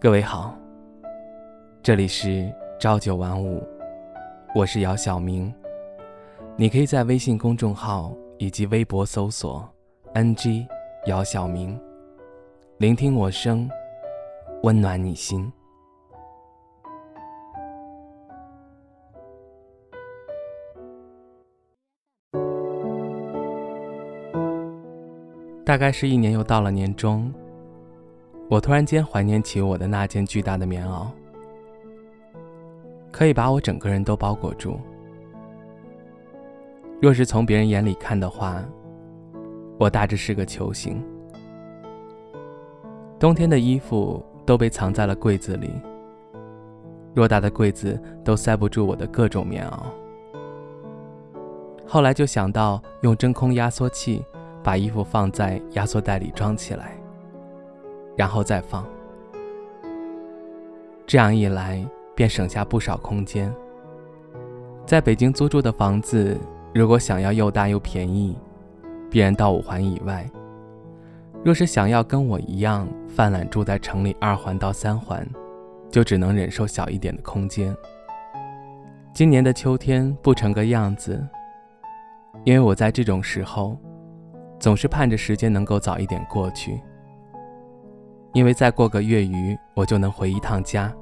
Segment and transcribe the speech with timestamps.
[0.00, 0.56] 各位好，
[1.82, 3.60] 这里是朝九晚五，
[4.54, 5.52] 我是姚晓明。
[6.54, 9.68] 你可以在微信公众号以及微博搜索
[10.14, 10.64] “ng
[11.06, 11.76] 姚晓明”，
[12.78, 13.68] 聆听我声，
[14.62, 15.52] 温暖你心。
[25.64, 27.34] 大概是一年又到了年终。
[28.48, 31.06] 我突然间怀念起我的那件巨大的棉袄，
[33.12, 34.80] 可以把我整个人都包裹住。
[37.00, 38.64] 若是从别人眼里看的话，
[39.78, 41.04] 我大致是个球形。
[43.20, 45.70] 冬天的衣服都被藏在了柜子里，
[47.14, 49.78] 偌大的柜子都塞不住我的各种棉袄。
[51.86, 54.24] 后来就想到用真空压缩器
[54.62, 56.97] 把衣服放在压缩袋里装起来。
[58.18, 58.84] 然后再放，
[61.06, 63.54] 这样一来便省下不少空间。
[64.84, 66.36] 在北京租住的房子，
[66.74, 68.36] 如果想要又大又便宜，
[69.08, 70.26] 必然到五环以外；
[71.44, 75.24] 若是想要跟我一样泛滥住在城里二环到三环，
[75.88, 77.72] 就只能忍受小一点的空间。
[79.14, 81.24] 今年的秋天不成个样子，
[82.42, 83.78] 因为我在这种时候，
[84.58, 86.80] 总是盼着时间能够早一点过去。
[88.38, 90.94] 因为再过个月余，我就能回一趟家，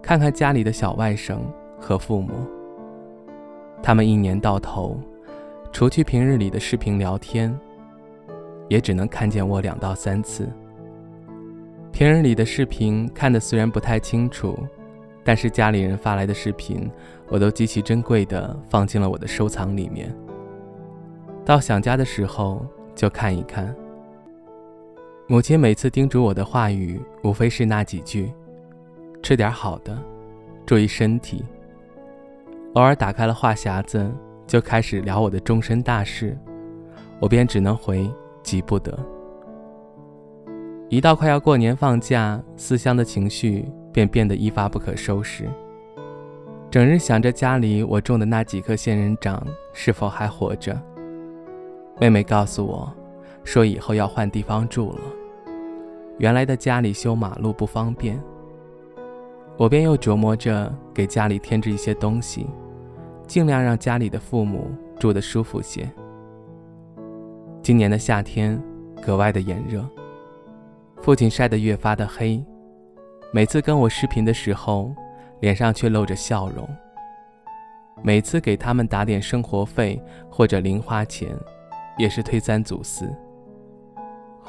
[0.00, 1.36] 看看家里的小外甥
[1.78, 2.32] 和父母。
[3.82, 4.98] 他们一年到头，
[5.72, 7.54] 除去平日里的视频聊天，
[8.66, 10.48] 也只能看见我两到三次。
[11.92, 14.58] 平日里的视频看的虽然不太清楚，
[15.22, 16.90] 但是家里人发来的视频，
[17.28, 20.10] 我都极其珍贵的放进了我的收藏里面。
[21.44, 23.76] 到想家的时候就看一看。
[25.28, 28.30] 母亲每次叮嘱我的话语，无非是那几句
[29.22, 29.96] ：“吃点好的，
[30.66, 31.44] 注意身体。”
[32.74, 34.10] 偶尔打开了话匣子，
[34.46, 36.36] 就开始聊我的终身大事，
[37.20, 38.10] 我便只能回
[38.42, 38.98] ：“急不得。”
[40.90, 45.48] 一到快要过年放假，思乡的情绪便变得一发不可收拾，
[46.70, 50.78] 整日想着家里我种的那几棵仙人掌是否还活着。
[51.98, 52.92] 妹妹告诉我。
[53.44, 55.00] 说以后要换地方住了，
[56.18, 58.20] 原来的家里修马路不方便，
[59.56, 62.46] 我便又琢磨着给家里添置一些东西，
[63.26, 65.90] 尽量让家里的父母住得舒服些。
[67.62, 68.60] 今年的夏天
[69.04, 69.84] 格外的炎热，
[71.00, 72.44] 父亲晒得越发的黑，
[73.32, 74.94] 每次跟我视频的时候，
[75.40, 76.68] 脸上却露着笑容。
[78.02, 81.28] 每次给他们打点生活费或者零花钱，
[81.98, 83.12] 也是推三阻四。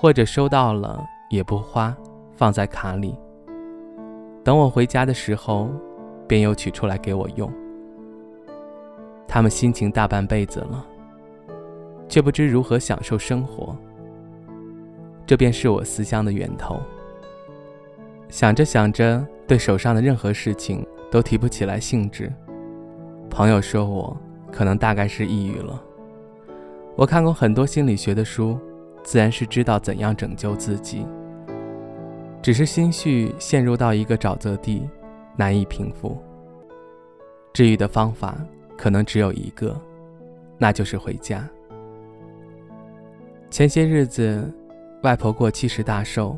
[0.03, 1.95] 或者收到了也不花，
[2.35, 3.15] 放在卡里。
[4.43, 5.69] 等我回家的时候，
[6.27, 7.49] 便又取出来给我用。
[9.25, 10.85] 他们辛勤大半辈子了，
[12.09, 13.73] 却不知如何享受生活。
[15.25, 16.77] 这便是我思乡的源头。
[18.27, 22.29] 想着想着，对手上的任何事情都提不起来兴致。
[23.29, 24.17] 朋友说我
[24.51, 25.81] 可能大概是抑郁了。
[26.97, 28.59] 我看过很多心理学的书。
[29.03, 31.05] 自然是知道怎样拯救自己，
[32.41, 34.87] 只是心绪陷入到一个沼泽地，
[35.35, 36.17] 难以平复。
[37.53, 38.37] 治愈的方法
[38.77, 39.79] 可能只有一个，
[40.57, 41.47] 那就是回家。
[43.51, 44.51] 前些日子，
[45.03, 46.37] 外婆过七十大寿，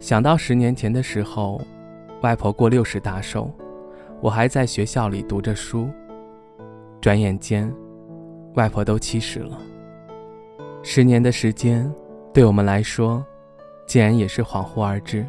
[0.00, 1.60] 想到十年前的时候，
[2.22, 3.50] 外婆过六十大寿，
[4.20, 5.88] 我还在学校里读着书，
[7.00, 7.72] 转眼间，
[8.54, 9.60] 外婆都七十了。
[10.84, 11.90] 十年的时间，
[12.34, 13.24] 对我们来说，
[13.86, 15.24] 竟然也是恍惚而至。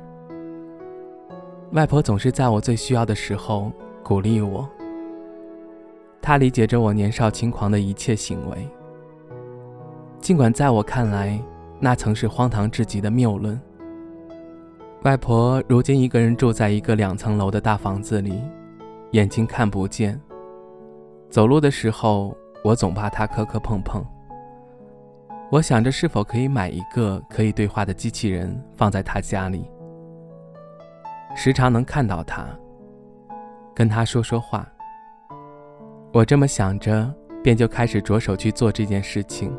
[1.74, 3.72] 外婆总是在我最需要的时候
[4.04, 4.68] 鼓励我。
[6.22, 8.68] 她理解着我年少轻狂的一切行为，
[10.20, 11.40] 尽管在我看来，
[11.80, 13.60] 那曾是荒唐至极的谬论。
[15.04, 18.42] 外婆如今一个人住在一个两层楼的大房子里，
[19.12, 20.20] 眼睛看不见。
[21.30, 24.04] 走路的时候，我总怕她磕磕碰碰。
[25.54, 29.70] 我想着是否可以买一个可以对话的机器人放在他家里，
[31.36, 32.44] 时常能看到他，
[33.76, 34.68] 跟他说说话。
[36.12, 37.08] 我这么想着，
[37.44, 39.56] 便就开始着手去做这件事情。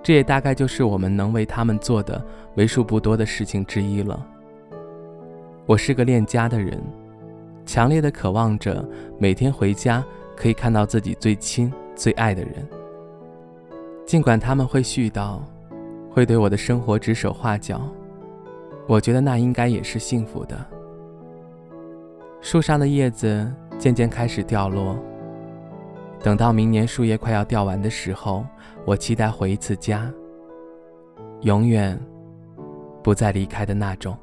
[0.00, 2.24] 这也大概就是我们能为他们做的
[2.54, 4.24] 为数不多的事情之一了。
[5.66, 6.80] 我是个恋家的人，
[7.66, 8.88] 强烈的渴望着
[9.18, 10.04] 每天回家
[10.36, 12.64] 可以看到自己最亲最爱的人。
[14.06, 15.40] 尽管他们会絮叨，
[16.10, 17.80] 会对我的生活指手画脚，
[18.86, 20.56] 我觉得那应该也是幸福的。
[22.40, 24.96] 树上的叶子渐渐开始掉落，
[26.22, 28.44] 等到明年树叶快要掉完的时候，
[28.84, 30.12] 我期待回一次家，
[31.40, 31.98] 永远
[33.02, 34.16] 不再离开的那种。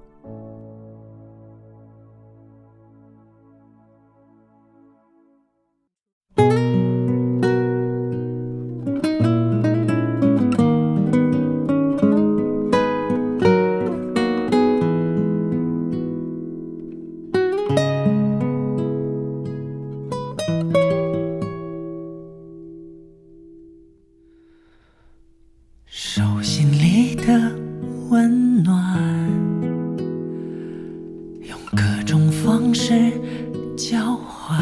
[27.32, 27.40] 的
[28.10, 29.00] 温暖，
[31.48, 32.94] 用各种方式
[33.78, 34.60] 交换，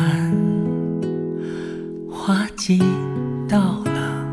[2.12, 2.78] 花季
[3.48, 4.24] 到了，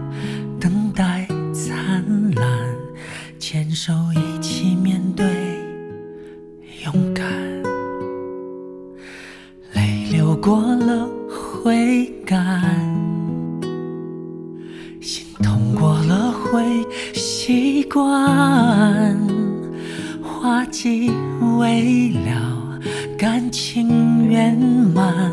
[0.60, 2.04] 等待灿
[2.34, 2.44] 烂，
[3.38, 5.24] 牵手一起面对，
[6.84, 7.24] 勇敢。
[9.72, 11.08] 泪流过了
[11.64, 12.62] 会干，
[15.00, 16.62] 心痛过了会
[17.46, 19.16] 习惯，
[20.20, 21.12] 花季
[21.56, 22.81] 未了。
[23.16, 24.58] 感情圆
[24.93, 25.31] 满，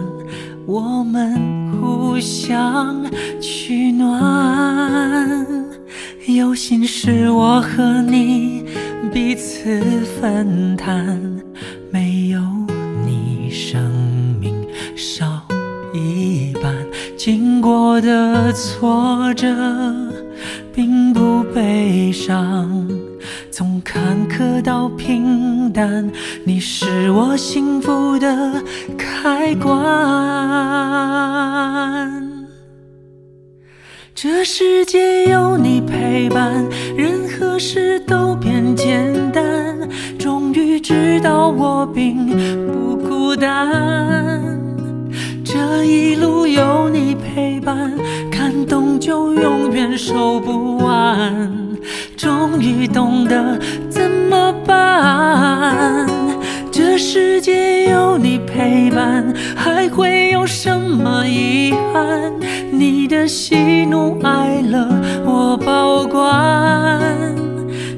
[0.67, 3.03] 我们互相
[3.41, 5.35] 取暖。
[6.27, 8.63] 有心事我和你
[9.11, 9.81] 彼此
[10.21, 11.19] 分担，
[11.89, 12.39] 没有
[13.03, 13.81] 你生
[14.39, 14.53] 命
[14.95, 15.41] 少
[15.95, 16.75] 一半。
[17.17, 19.47] 经过的挫折
[21.53, 22.87] 悲伤。
[23.51, 26.09] 从坎坷到平淡，
[26.43, 28.63] 你是我幸福的
[28.97, 29.73] 开关。
[34.15, 36.65] 这世界有你陪伴，
[36.95, 39.43] 任何事都变简单。
[40.17, 42.27] 终于知道我并
[42.67, 44.62] 不孤单。
[45.65, 47.93] 这一路有你陪伴，
[48.29, 51.49] 感动就永远收不完。
[52.17, 53.57] 终于懂得
[53.89, 56.05] 怎么办？
[56.69, 62.33] 这世界有你陪伴，还会有什么遗憾？
[62.69, 64.85] 你的喜怒哀乐
[65.25, 67.01] 我保管。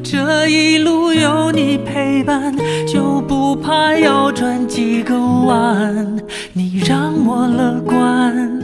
[0.03, 2.55] 这一路有你陪伴，
[2.87, 6.15] 就不怕要转几个弯。
[6.53, 8.61] 你让我乐观，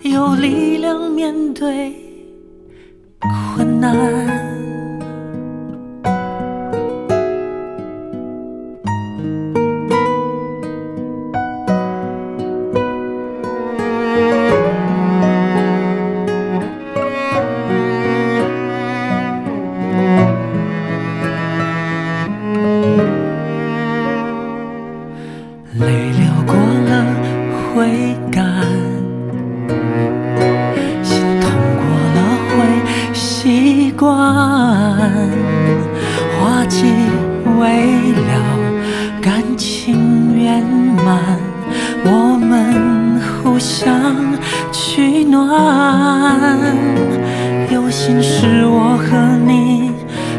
[0.00, 1.94] 有力量面对
[3.54, 4.59] 困难。
[45.50, 46.76] 取暖。
[47.72, 49.90] 有心事我和你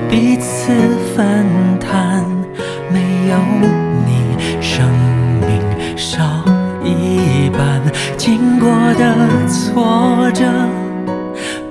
[0.09, 0.71] 彼此
[1.13, 1.45] 分
[1.79, 2.23] 担，
[2.89, 3.37] 没有
[4.05, 4.87] 你生
[5.41, 5.59] 命
[5.97, 6.23] 少
[6.83, 7.81] 一半。
[8.17, 9.13] 经过的
[9.49, 10.45] 挫折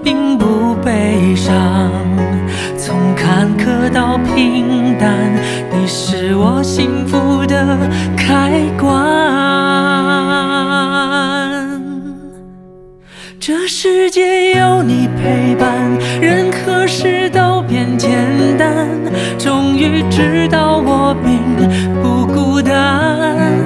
[0.04, 1.56] 并不悲伤。
[2.76, 5.16] 从坎坷到平淡，
[5.72, 7.78] 你是我幸福的
[8.16, 9.69] 开关。
[13.40, 18.10] 这世界有你陪伴，任何事都变简
[18.58, 18.86] 单。
[19.38, 21.40] 终于知道我并
[22.02, 23.58] 不孤单。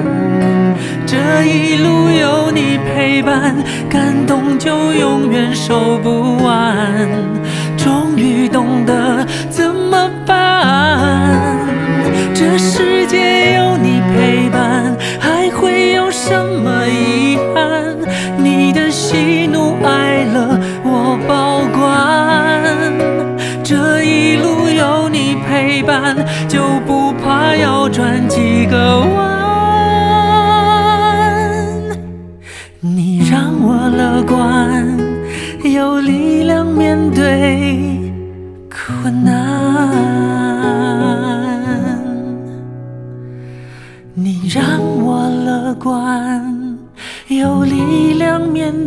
[1.04, 3.56] 这一路有你陪伴，
[3.90, 7.08] 感动就永远收不完。
[7.76, 9.63] 终于懂得自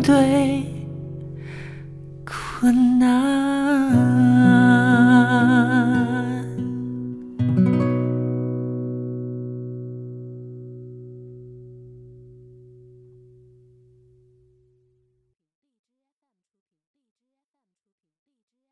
[0.01, 0.63] 对
[2.25, 3.66] 困难。